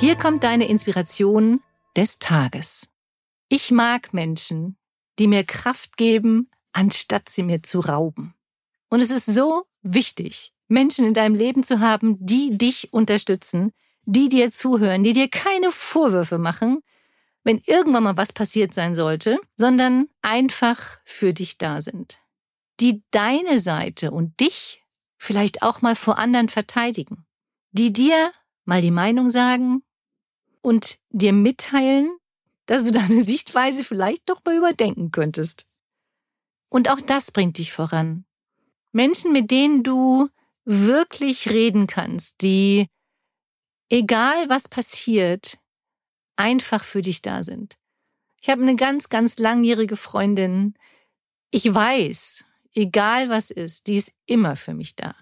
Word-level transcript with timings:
Hier 0.00 0.14
kommt 0.14 0.44
deine 0.44 0.68
Inspiration 0.68 1.60
des 1.96 2.20
Tages. 2.20 2.88
Ich 3.48 3.72
mag 3.72 4.14
Menschen, 4.14 4.76
die 5.18 5.26
mir 5.26 5.42
Kraft 5.42 5.96
geben, 5.96 6.52
anstatt 6.72 7.28
sie 7.28 7.42
mir 7.42 7.64
zu 7.64 7.80
rauben. 7.80 8.32
Und 8.90 9.00
es 9.00 9.10
ist 9.10 9.26
so 9.26 9.64
wichtig, 9.82 10.52
Menschen 10.68 11.04
in 11.04 11.14
deinem 11.14 11.34
Leben 11.34 11.64
zu 11.64 11.80
haben, 11.80 12.16
die 12.24 12.56
dich 12.56 12.92
unterstützen, 12.92 13.72
die 14.04 14.28
dir 14.28 14.52
zuhören, 14.52 15.02
die 15.02 15.14
dir 15.14 15.28
keine 15.28 15.72
Vorwürfe 15.72 16.38
machen, 16.38 16.84
wenn 17.42 17.60
irgendwann 17.66 18.04
mal 18.04 18.16
was 18.16 18.32
passiert 18.32 18.74
sein 18.74 18.94
sollte, 18.94 19.40
sondern 19.56 20.06
einfach 20.22 21.00
für 21.04 21.32
dich 21.32 21.58
da 21.58 21.80
sind. 21.80 22.20
Die 22.78 23.02
deine 23.10 23.58
Seite 23.58 24.12
und 24.12 24.38
dich 24.38 24.84
vielleicht 25.16 25.62
auch 25.62 25.82
mal 25.82 25.96
vor 25.96 26.18
anderen 26.18 26.48
verteidigen. 26.48 27.26
Die 27.72 27.92
dir 27.92 28.30
mal 28.64 28.80
die 28.80 28.92
Meinung 28.92 29.28
sagen 29.28 29.82
und 30.68 30.98
dir 31.08 31.32
mitteilen, 31.32 32.10
dass 32.66 32.84
du 32.84 32.92
deine 32.92 33.22
Sichtweise 33.32 33.84
vielleicht 33.84 34.28
doch 34.28 34.44
mal 34.44 34.54
überdenken 34.54 35.10
könntest. 35.10 35.66
Und 36.68 36.90
auch 36.90 37.00
das 37.00 37.30
bringt 37.30 37.56
dich 37.56 37.72
voran. 37.72 38.26
Menschen, 38.92 39.32
mit 39.32 39.50
denen 39.50 39.82
du 39.82 40.28
wirklich 40.66 41.48
reden 41.48 41.86
kannst, 41.86 42.42
die, 42.42 42.86
egal 43.88 44.50
was 44.50 44.68
passiert, 44.68 45.58
einfach 46.36 46.84
für 46.84 47.00
dich 47.00 47.22
da 47.22 47.42
sind. 47.42 47.78
Ich 48.42 48.50
habe 48.50 48.60
eine 48.60 48.76
ganz, 48.76 49.08
ganz 49.08 49.38
langjährige 49.38 49.96
Freundin. 49.96 50.74
Ich 51.50 51.74
weiß, 51.74 52.44
egal 52.74 53.30
was 53.30 53.50
ist, 53.50 53.86
die 53.86 53.96
ist 53.96 54.12
immer 54.26 54.54
für 54.54 54.74
mich 54.74 54.94
da. 54.96 55.14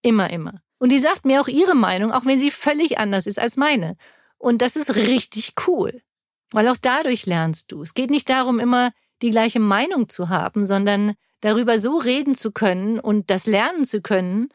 Immer, 0.00 0.30
immer. 0.30 0.62
Und 0.78 0.88
die 0.88 0.98
sagt 0.98 1.26
mir 1.26 1.42
auch 1.42 1.48
ihre 1.48 1.74
Meinung, 1.74 2.10
auch 2.10 2.24
wenn 2.24 2.38
sie 2.38 2.50
völlig 2.50 2.96
anders 2.96 3.26
ist 3.26 3.38
als 3.38 3.58
meine. 3.58 3.98
Und 4.44 4.60
das 4.60 4.76
ist 4.76 4.94
richtig 4.96 5.54
cool. 5.66 6.02
Weil 6.50 6.68
auch 6.68 6.76
dadurch 6.76 7.24
lernst 7.24 7.72
du. 7.72 7.80
Es 7.80 7.94
geht 7.94 8.10
nicht 8.10 8.28
darum, 8.28 8.58
immer 8.58 8.92
die 9.22 9.30
gleiche 9.30 9.58
Meinung 9.58 10.10
zu 10.10 10.28
haben, 10.28 10.66
sondern 10.66 11.14
darüber 11.40 11.78
so 11.78 11.96
reden 11.96 12.34
zu 12.34 12.52
können 12.52 13.00
und 13.00 13.30
das 13.30 13.46
lernen 13.46 13.86
zu 13.86 14.02
können, 14.02 14.50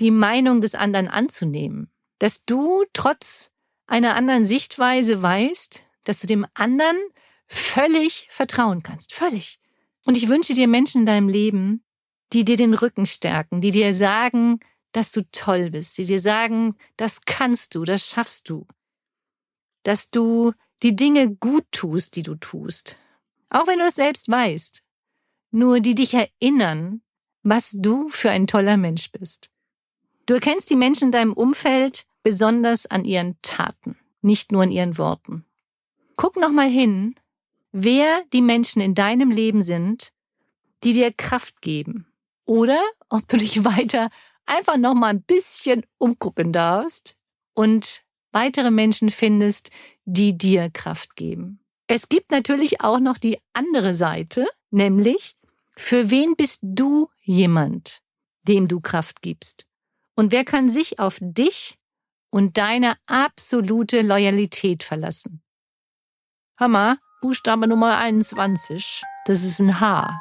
die 0.00 0.10
Meinung 0.10 0.60
des 0.60 0.74
anderen 0.74 1.06
anzunehmen. 1.06 1.92
Dass 2.18 2.44
du 2.44 2.82
trotz 2.92 3.52
einer 3.86 4.16
anderen 4.16 4.46
Sichtweise 4.46 5.22
weißt, 5.22 5.84
dass 6.02 6.18
du 6.18 6.26
dem 6.26 6.44
anderen 6.54 6.98
völlig 7.46 8.26
vertrauen 8.30 8.82
kannst. 8.82 9.14
Völlig. 9.14 9.60
Und 10.04 10.16
ich 10.16 10.28
wünsche 10.28 10.54
dir 10.54 10.66
Menschen 10.66 11.02
in 11.02 11.06
deinem 11.06 11.28
Leben, 11.28 11.84
die 12.32 12.44
dir 12.44 12.56
den 12.56 12.74
Rücken 12.74 13.06
stärken, 13.06 13.60
die 13.60 13.70
dir 13.70 13.94
sagen, 13.94 14.58
dass 14.90 15.12
du 15.12 15.22
toll 15.30 15.70
bist, 15.70 15.98
die 15.98 16.04
dir 16.04 16.18
sagen, 16.18 16.74
das 16.96 17.20
kannst 17.24 17.76
du, 17.76 17.84
das 17.84 18.08
schaffst 18.08 18.48
du. 18.48 18.66
Dass 19.84 20.10
du 20.10 20.52
die 20.82 20.96
Dinge 20.96 21.34
gut 21.36 21.64
tust, 21.70 22.16
die 22.16 22.22
du 22.22 22.34
tust. 22.34 22.96
Auch 23.48 23.66
wenn 23.66 23.78
du 23.78 23.86
es 23.86 23.94
selbst 23.94 24.28
weißt. 24.28 24.82
Nur 25.52 25.80
die 25.80 25.94
dich 25.94 26.14
erinnern, 26.14 27.00
was 27.42 27.70
du 27.74 28.08
für 28.08 28.30
ein 28.30 28.46
toller 28.46 28.76
Mensch 28.76 29.12
bist. 29.12 29.50
Du 30.26 30.34
erkennst 30.34 30.70
die 30.70 30.76
Menschen 30.76 31.04
in 31.06 31.12
deinem 31.12 31.32
Umfeld 31.32 32.06
besonders 32.22 32.86
an 32.86 33.04
ihren 33.04 33.36
Taten, 33.42 33.96
nicht 34.22 34.50
nur 34.50 34.62
an 34.62 34.72
ihren 34.72 34.98
Worten. 34.98 35.44
Guck 36.16 36.36
nochmal 36.36 36.68
hin, 36.68 37.14
wer 37.72 38.22
die 38.32 38.42
Menschen 38.42 38.80
in 38.80 38.94
deinem 38.94 39.30
Leben 39.30 39.62
sind, 39.62 40.12
die 40.82 40.94
dir 40.94 41.12
Kraft 41.12 41.60
geben. 41.60 42.06
Oder 42.46 42.80
ob 43.10 43.28
du 43.28 43.36
dich 43.36 43.64
weiter 43.64 44.10
einfach 44.46 44.76
nochmal 44.76 45.10
ein 45.10 45.22
bisschen 45.22 45.84
umgucken 45.98 46.52
darfst 46.52 47.16
und 47.52 48.03
weitere 48.34 48.70
Menschen 48.70 49.08
findest, 49.08 49.70
die 50.04 50.36
dir 50.36 50.70
Kraft 50.70 51.16
geben. 51.16 51.60
Es 51.86 52.08
gibt 52.08 52.30
natürlich 52.30 52.80
auch 52.80 53.00
noch 53.00 53.18
die 53.18 53.38
andere 53.52 53.94
Seite, 53.94 54.46
nämlich, 54.70 55.36
für 55.76 56.10
wen 56.10 56.36
bist 56.36 56.60
du 56.62 57.10
jemand, 57.20 58.02
dem 58.42 58.68
du 58.68 58.80
Kraft 58.80 59.22
gibst? 59.22 59.66
Und 60.14 60.32
wer 60.32 60.44
kann 60.44 60.68
sich 60.68 60.98
auf 60.98 61.18
dich 61.20 61.78
und 62.30 62.56
deine 62.56 62.96
absolute 63.06 64.02
Loyalität 64.02 64.82
verlassen? 64.82 65.42
Hammer, 66.58 66.98
Buchstabe 67.20 67.66
Nummer 67.66 67.98
21. 67.98 69.02
Das 69.26 69.42
ist 69.42 69.58
ein 69.58 69.80
H. 69.80 70.20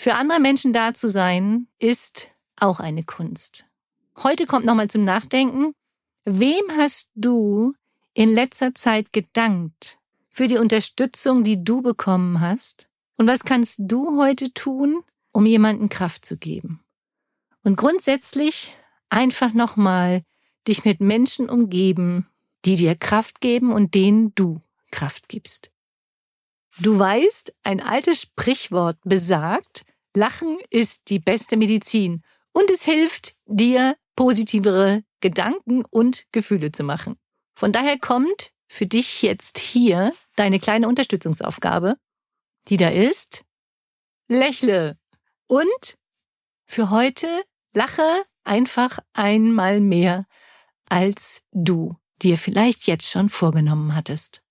Für 0.00 0.14
andere 0.14 0.40
Menschen 0.40 0.72
da 0.72 0.94
zu 0.94 1.08
sein, 1.08 1.68
ist 1.78 2.30
auch 2.60 2.80
eine 2.80 3.04
Kunst. 3.04 3.66
Heute 4.22 4.46
kommt 4.46 4.64
nochmal 4.64 4.88
zum 4.88 5.04
Nachdenken. 5.04 5.74
Wem 6.24 6.64
hast 6.76 7.10
du 7.14 7.74
in 8.14 8.32
letzter 8.32 8.74
Zeit 8.74 9.12
gedankt 9.12 9.98
für 10.30 10.46
die 10.46 10.58
Unterstützung, 10.58 11.42
die 11.42 11.62
du 11.62 11.82
bekommen 11.82 12.40
hast? 12.40 12.88
Und 13.16 13.26
was 13.26 13.44
kannst 13.44 13.80
du 13.80 14.20
heute 14.20 14.52
tun, 14.52 15.02
um 15.32 15.46
jemanden 15.46 15.88
Kraft 15.88 16.24
zu 16.24 16.36
geben? 16.36 16.80
Und 17.62 17.76
grundsätzlich 17.76 18.72
einfach 19.08 19.52
nochmal 19.52 20.22
dich 20.66 20.84
mit 20.84 21.00
Menschen 21.00 21.48
umgeben, 21.48 22.26
die 22.64 22.76
dir 22.76 22.94
Kraft 22.94 23.40
geben 23.40 23.72
und 23.72 23.94
denen 23.94 24.34
du 24.34 24.60
Kraft 24.90 25.28
gibst. 25.28 25.72
Du 26.78 26.98
weißt, 26.98 27.54
ein 27.62 27.80
altes 27.80 28.22
Sprichwort 28.22 28.98
besagt, 29.04 29.84
Lachen 30.16 30.58
ist 30.70 31.08
die 31.08 31.18
beste 31.18 31.56
Medizin 31.56 32.22
und 32.52 32.70
es 32.70 32.84
hilft 32.84 33.36
dir, 33.46 33.96
positivere 34.16 35.02
Gedanken 35.20 35.84
und 35.84 36.24
Gefühle 36.32 36.72
zu 36.72 36.84
machen. 36.84 37.16
Von 37.54 37.72
daher 37.72 37.98
kommt 37.98 38.52
für 38.68 38.86
dich 38.86 39.22
jetzt 39.22 39.58
hier 39.58 40.12
deine 40.36 40.58
kleine 40.58 40.88
Unterstützungsaufgabe, 40.88 41.96
die 42.68 42.76
da 42.76 42.88
ist, 42.88 43.44
lächle 44.28 44.98
und 45.46 45.98
für 46.66 46.90
heute 46.90 47.28
Lache 47.72 48.24
einfach 48.44 48.98
einmal 49.12 49.80
mehr, 49.80 50.26
als 50.88 51.42
du 51.52 51.96
dir 52.22 52.38
vielleicht 52.38 52.86
jetzt 52.86 53.08
schon 53.08 53.28
vorgenommen 53.28 53.94
hattest. 53.94 54.42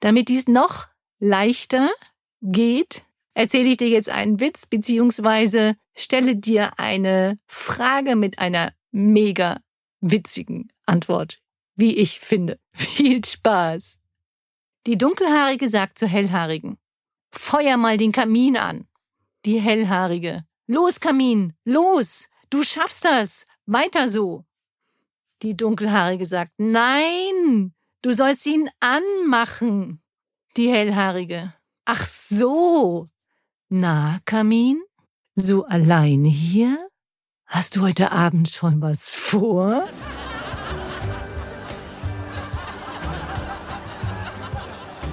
Damit 0.00 0.28
dies 0.28 0.48
noch 0.48 0.88
leichter 1.18 1.90
geht, 2.40 3.04
erzähle 3.34 3.68
ich 3.68 3.76
dir 3.76 3.88
jetzt 3.88 4.08
einen 4.08 4.40
Witz, 4.40 4.66
beziehungsweise 4.66 5.76
stelle 6.02 6.36
dir 6.36 6.78
eine 6.78 7.38
Frage 7.46 8.16
mit 8.16 8.38
einer 8.38 8.72
mega 8.90 9.60
witzigen 10.00 10.72
Antwort, 10.86 11.40
wie 11.76 11.96
ich 11.96 12.20
finde. 12.20 12.58
Viel 12.72 13.24
Spaß. 13.24 13.98
Die 14.86 14.96
Dunkelhaarige 14.96 15.68
sagt 15.68 15.98
zur 15.98 16.08
Hellhaarigen, 16.08 16.78
Feuer 17.32 17.76
mal 17.76 17.96
den 17.96 18.12
Kamin 18.12 18.56
an. 18.56 18.88
Die 19.44 19.60
Hellhaarige, 19.60 20.44
Los, 20.72 21.00
Kamin, 21.00 21.54
los, 21.64 22.28
du 22.48 22.62
schaffst 22.62 23.04
das, 23.04 23.46
weiter 23.66 24.06
so. 24.06 24.44
Die 25.42 25.56
Dunkelhaarige 25.56 26.24
sagt, 26.24 26.52
nein, 26.58 27.74
du 28.02 28.12
sollst 28.12 28.46
ihn 28.46 28.70
anmachen. 28.78 30.00
Die 30.56 30.70
Hellhaarige, 30.70 31.52
ach 31.86 32.04
so. 32.04 33.08
Na, 33.68 34.20
Kamin, 34.26 34.80
so 35.40 35.64
alleine 35.64 36.28
hier? 36.28 36.88
Hast 37.46 37.76
du 37.76 37.82
heute 37.82 38.12
Abend 38.12 38.48
schon 38.48 38.80
was 38.80 39.10
vor? 39.10 39.88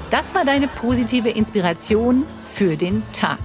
Das 0.09 0.35
war 0.35 0.45
deine 0.45 0.67
positive 0.67 1.29
Inspiration 1.29 2.25
für 2.45 2.77
den 2.77 3.03
Tag. 3.11 3.39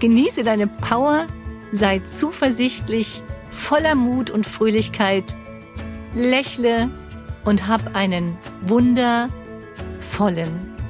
Genieße 0.00 0.42
deine 0.42 0.66
Power, 0.66 1.26
sei 1.72 2.00
zuversichtlich, 2.00 3.22
voller 3.48 3.94
Mut 3.94 4.28
und 4.30 4.46
Fröhlichkeit, 4.46 5.34
lächle 6.14 6.90
und 7.44 7.68
hab 7.68 7.94
einen 7.94 8.36
wundervollen 8.62 9.30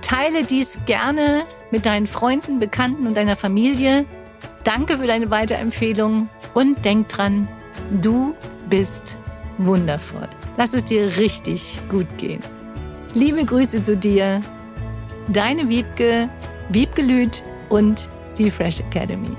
Teile 0.00 0.44
dies 0.44 0.78
gerne 0.86 1.44
mit 1.70 1.84
deinen 1.86 2.06
Freunden, 2.06 2.60
Bekannten 2.60 3.06
und 3.06 3.16
deiner 3.16 3.36
Familie. 3.36 4.04
Danke 4.62 4.98
für 4.98 5.06
deine 5.06 5.30
Weiterempfehlung 5.30 6.28
und 6.54 6.84
denk 6.84 7.08
dran, 7.08 7.48
Du 7.90 8.34
bist 8.68 9.16
wundervoll. 9.58 10.28
Lass 10.56 10.72
es 10.74 10.84
dir 10.84 11.16
richtig 11.16 11.80
gut 11.88 12.06
gehen. 12.18 12.40
Liebe 13.14 13.44
Grüße 13.44 13.82
zu 13.82 13.96
dir, 13.96 14.40
deine 15.28 15.68
Wiebke, 15.68 16.28
Wiebke 16.68 17.02
Lüth 17.02 17.44
und 17.68 18.08
die 18.38 18.50
Fresh 18.50 18.80
Academy. 18.80 19.36